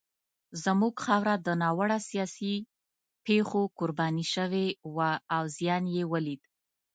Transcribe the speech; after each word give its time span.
زموږ 0.63 0.95
خاوره 1.05 1.35
د 1.45 1.47
ناوړه 1.61 1.97
سیاسي 2.09 2.55
پېښو 3.25 3.61
قرباني 3.79 4.25
شوې 4.33 4.67
وه 4.95 5.09
او 5.35 5.43
زیان 5.57 5.83
یې 5.95 6.03
ولید. 6.13 6.41